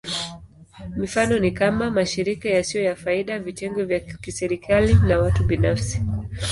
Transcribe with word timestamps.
Mifano 0.99 1.33
ni 1.39 1.51
kama: 1.51 1.91
mashirika 1.91 2.49
yasiyo 2.49 2.83
ya 2.83 2.95
faida, 2.95 3.39
vitengo 3.39 3.83
vya 3.83 3.99
kiserikali, 3.99 4.93
na 4.93 5.19
watu 5.19 5.43
binafsi. 5.43 6.01